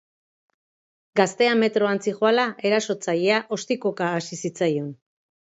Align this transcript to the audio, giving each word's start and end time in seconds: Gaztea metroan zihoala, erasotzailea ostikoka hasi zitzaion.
Gaztea 1.19 1.51
metroan 1.59 2.01
zihoala, 2.09 2.45
erasotzailea 2.71 3.39
ostikoka 3.59 4.11
hasi 4.19 4.43
zitzaion. 4.47 4.93